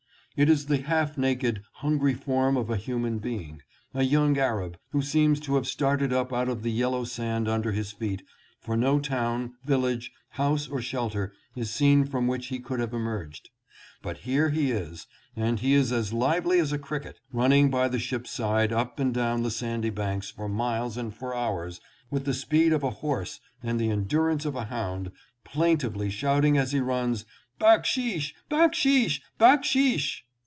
It 0.37 0.47
is 0.47 0.67
the 0.67 0.77
half 0.77 1.17
naked, 1.17 1.61
hungry 1.73 2.13
form 2.13 2.55
of 2.55 2.69
a 2.69 2.77
human 2.77 3.19
being, 3.19 3.61
a 3.93 4.03
young 4.03 4.37
Arab, 4.37 4.77
who 4.91 5.01
seems 5.01 5.41
to 5.41 5.55
have 5.55 5.67
started 5.67 6.13
up 6.13 6.31
out 6.31 6.47
of 6.47 6.63
the 6.63 6.71
yellow 6.71 7.03
sand 7.03 7.49
under 7.49 7.73
his 7.73 7.91
feet, 7.91 8.23
for 8.61 8.77
no 8.77 8.97
town, 8.97 9.55
village, 9.65 10.09
house 10.29 10.69
or 10.69 10.81
shelter 10.81 11.33
is 11.57 11.69
seen 11.69 12.05
from 12.05 12.27
which 12.27 12.47
he 12.47 12.59
could 12.61 12.79
have 12.79 12.93
emerged; 12.93 13.49
but 14.01 14.19
here 14.19 14.51
he 14.51 14.71
is, 14.71 15.05
and 15.35 15.59
he 15.59 15.73
is 15.73 15.91
as 15.91 16.13
lively 16.13 16.59
as 16.59 16.71
a 16.71 16.79
cricket, 16.79 17.19
running 17.33 17.69
by 17.69 17.89
the 17.89 17.99
ship's 17.99 18.31
side 18.31 18.71
up 18.71 19.01
and 19.01 19.13
down 19.13 19.43
the 19.43 19.51
sandy 19.51 19.89
banks 19.89 20.29
for 20.31 20.47
miles 20.47 20.95
and 20.95 21.13
for 21.13 21.35
hours 21.35 21.81
with 22.09 22.23
the 22.23 22.33
speed 22.33 22.71
of 22.71 22.83
a 22.83 22.89
horse 23.01 23.41
and 23.61 23.81
the 23.81 23.89
endurance 23.89 24.45
of 24.45 24.55
a 24.55 24.63
hound, 24.65 25.11
plain 25.43 25.77
706 25.77 25.83
"backsheesh." 25.83 26.07
tively 26.09 26.11
shouting 26.15 26.57
as 26.57 26.71
he 26.71 26.79
runs:" 26.79 27.25
Backsheesh! 27.61 28.33
Backsheesh! 28.49 29.21
Backsheesh 29.39 30.21